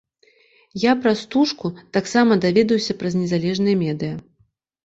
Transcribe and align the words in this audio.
Я 0.83 0.93
пра 1.03 1.13
стужку 1.19 1.71
таксама 1.97 2.39
даведаўся 2.47 2.97
праз 3.03 3.13
незалежныя 3.21 3.75
медыя. 3.87 4.15